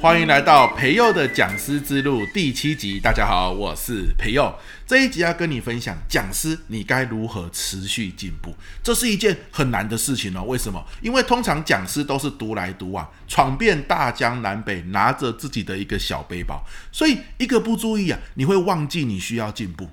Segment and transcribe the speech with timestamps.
[0.00, 3.00] 欢迎来到培祐的讲师之路第七集。
[3.00, 4.54] 大家好，我是培祐。
[4.86, 8.54] 这一集要跟你分享，讲师你该如何持续进步。
[8.80, 10.44] 这是一件很难的事情哦。
[10.44, 10.80] 为什么？
[11.02, 19.88] 因为通常讲师都是独来独往，闯遍大江南北，拿着自己的一个小背包，所以一个不注意啊，你会忘记你需要进步。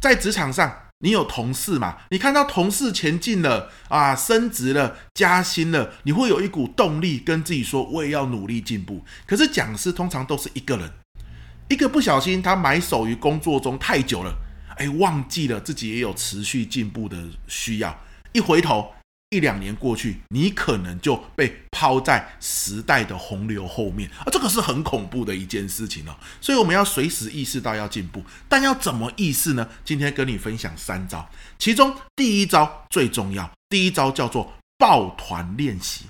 [0.00, 0.74] 在职场上。
[1.02, 1.96] 你有同事嘛？
[2.10, 9.04] 你看到同事前进了啊，升职了，加薪了，你会有一股动力跟自己说，我也要努力进步。
[9.26, 10.90] 可是讲师通常都是一个人，
[11.68, 14.32] 一个不小心，他埋首于工作中太久了，
[14.76, 17.16] 哎，忘记了自己也有持续进步的
[17.48, 17.98] 需要，
[18.32, 18.92] 一回头。
[19.32, 26.14] 一两年过去，你可能就被抛在时代的洪流后面啊，这个是很恐怖的一件事情哦。
[26.38, 29.66] 所以我们要随时意识到要进步，但要怎么意识呢？
[29.86, 31.26] 今天跟你分享三招，
[31.58, 36.04] 其中第一招最重要，第一招叫做抱团练习。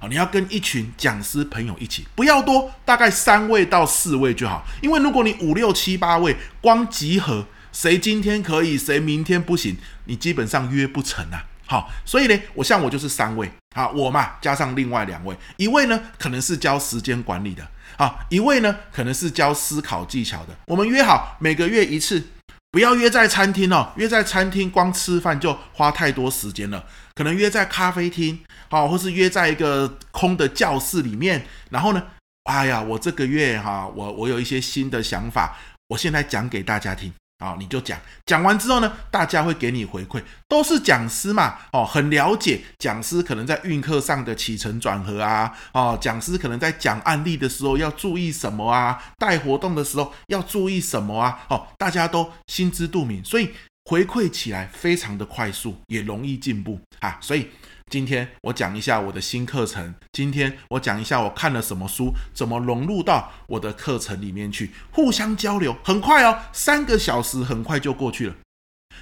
[0.00, 4.66] 好，你要跟一群讲师朋友一起，不要多，大概三位到四位就好。
[4.82, 9.76] 因为如果你五六七八位，光集合，谁今天可以，谁明天不行，
[10.06, 11.46] 你基本上约不成啊。
[11.70, 17.64] 好，所以呢，我像我就是三位，好，我嘛加上另外两位，一位呢可能是教时间管理的，
[17.96, 20.56] 好，一位呢可能是教思考技巧的。
[20.66, 22.20] 我们约好每个月一次，
[22.72, 31.46] 不要约在餐厅哦，约在餐厅光吃饭就花太多时间了，可能约在咖啡厅，好，或是约在一个空的教室里面。
[31.70, 32.02] 然后呢，
[32.50, 37.12] 哎呀，我这个月哈，我我有一些新的想法，我现在讲给大家听。
[37.40, 53.50] 好，你就讲，讲完之后呢，大家会给你回馈，都是讲师嘛，哦，很了解讲师可能在运课上的起承转合啊，哦，讲师可能在讲案例的时候要注意什么啊，带活动的时候要注意什么啊，哦，大家都心知肚明，所以
[53.86, 57.48] 回馈起来非常的快速，也容易进步啊，所以。
[57.90, 59.92] 今天我讲一下我的新课程。
[60.12, 68.34] 今天我讲一下我看了什么书，怎么融入到我的课程里面去，互相交流，很快哦，三个小时很快就过去了。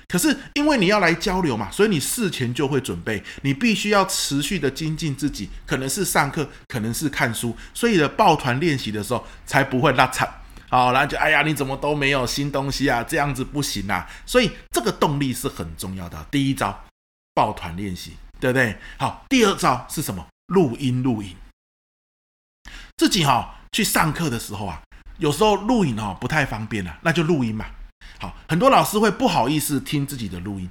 [0.07, 10.25] 可是因为你要来交流嘛，所以你事前就会准备，你必须要持续的精进自己，可能是上课，可能是看书，所以的抱团练习的时候才不会落漆。
[10.71, 13.05] 好，然后就哎呀，你怎么都没有新东西啊？
[13.05, 14.07] 这样子不行啊！
[14.25, 16.27] 所以这个动力是很重要的。
[16.31, 16.85] 第一招，
[17.35, 18.13] 抱团练习。
[18.41, 18.77] 对不对？
[18.99, 20.27] 好，第二招是什么？
[20.47, 21.37] 录音录影。
[22.97, 23.41] 自己哈、哦、
[23.73, 24.83] 去上课的时候啊，
[25.19, 27.67] 有时候录影哦不太方便了，那就录音嘛。
[28.19, 30.69] 好，很多老师会不好意思听自己的录音。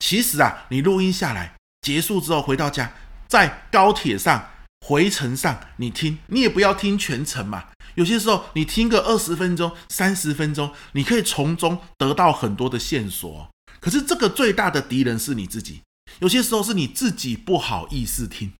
[0.00, 2.92] 其实啊，你录音下来结束之后回到家，
[3.28, 4.50] 在高铁上
[4.86, 7.68] 回程上你听，你也不要听全程嘛。
[7.94, 13.48] 有些时候你听个二十分钟、三十分钟，你可以从中得到很多的线索。
[13.80, 15.82] 可是这个最大的敌人是你自己。
[16.20, 18.52] 有些时候是你自己不好意思听，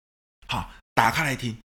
[0.46, 1.56] 好，打开来听，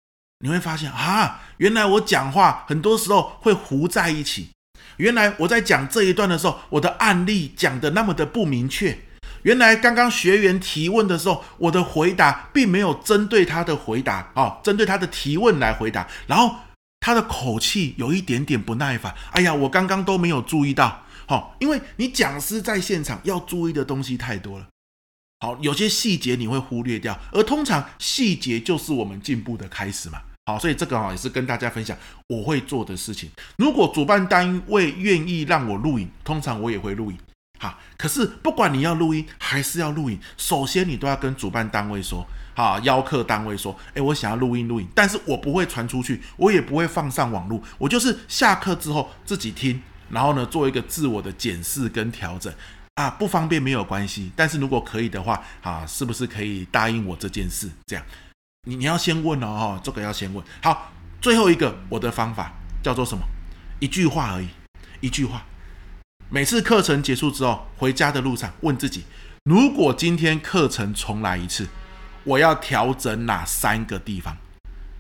[0.41, 4.50] 你会发现啊，原来我讲话很多时候会糊在一起。
[4.98, 8.98] 原来我在讲这一段的时候，我的案例讲的那么的不明确。
[9.42, 16.06] 原来刚刚学员提问的时候，我的回答并没有针对他的回答，哦，针对他的提问来回答。
[16.26, 16.56] 然后
[17.00, 19.15] 他的口气有一点点不耐烦。
[19.32, 24.66] 哎呀，我刚刚都没有注意到，好，因为你讲师在现场要注意的东西太多了。
[25.42, 30.20] 好，有些细节你会忽略掉，而通常细节就是我们进步的开始嘛。
[30.47, 31.98] 好，所以这个哈也是跟大家分享
[32.28, 33.28] 我会做的事情。
[33.56, 37.19] 如果主办单位愿意让我录影，通常我也会录影。
[37.58, 42.24] 好，可是不管你要录音还是要录影，首先你都要跟主办单位说，
[42.54, 52.54] 好，邀客单位说，诶，我想要录音录影，但是我不会传出去，我也不会放上网络，我就是下课之后自己听，然后呢做一个自我的检视跟调整。
[52.97, 57.70] 啊，不方便没有关系，但是如果可以的话，啊，是不是可以答应我这件事？
[57.86, 58.04] 这样，
[58.64, 60.44] 你你要先问哦，哈这个要先问。
[60.62, 63.25] 好，最后一个我的方法叫做什么？
[63.80, 64.48] 一句话而已，
[65.00, 65.42] 一句话。
[66.28, 69.04] 每次课程结束之后，回家的路上问自己：
[69.44, 71.66] 如果今天课程重来一次，
[72.24, 74.36] 我要调整哪三个地方？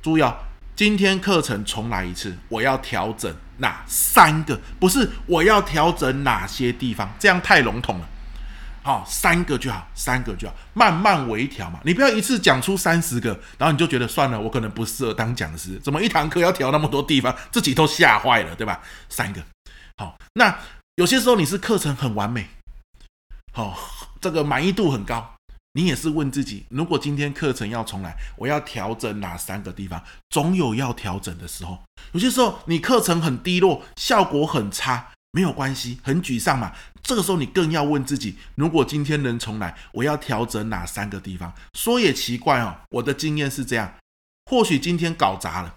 [0.00, 0.34] 注意哦。
[0.74, 4.60] 今天课程重来一次，我要调整哪三个？
[4.78, 8.08] 不是我要调整哪些地方，这样太笼统了。
[8.82, 11.78] 好，三个就好，三个就好，慢慢微调嘛。
[11.84, 15.78] 你不要一次讲出三十个，然后你就觉得算了，我可能不适合当讲师。
[15.78, 18.80] 怎么一堂课要调那么多地方，自己都吓坏了，对吧？
[19.08, 19.40] 三个，
[19.96, 20.18] 好。
[20.34, 20.58] 那
[20.96, 22.48] 有些时候你是课程很完美，
[23.52, 23.78] 好，
[24.20, 25.31] 这个满意度很高。
[25.74, 30.02] 你也是问自己，如果今天课程要重来，我要调整哪三个地方？
[30.28, 31.78] 总有要调整的时候。
[32.12, 36.72] 有些时候你课程很低落，效果很差，没有关系，很沮丧嘛。
[37.02, 41.52] 这个时候你更要问自己，如果今天能重来，我要调整哪三个地方？
[41.72, 43.94] 说也奇怪哦，我的经验是这样，
[44.50, 45.76] 或许今天搞砸了，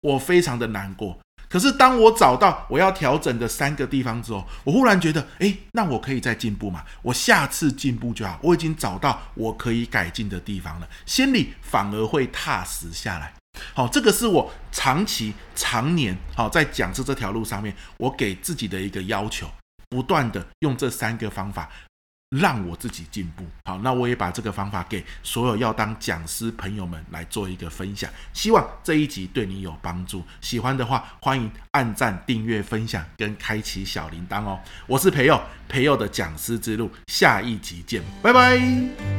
[0.00, 1.18] 我非常的难过。
[1.48, 6.84] 可是当我找到我要调整的三个地方之后，我忽然觉得，诶，那我可以再进步嘛？
[7.02, 8.38] 我下次进步就好。
[8.42, 13.32] 我已经找到我可以改进的地方了，心里反而会踏实下来。
[13.72, 19.48] 好，这个是我长期、常年好在讲师这条路上面，我给自己的一个要求，
[19.88, 21.70] 不断的用这三个方法。
[22.30, 23.44] 让我自己进步。
[23.64, 30.24] 好，那我也把这个方法给所有要当讲师朋友们来做一个分享，希望这一集对你有帮助。
[30.40, 34.58] 喜欢的话，欢迎按赞、订阅、分享跟开启小铃铛哦。
[34.86, 39.15] 我是培佑，培佑的讲师之路，下一集见，拜拜。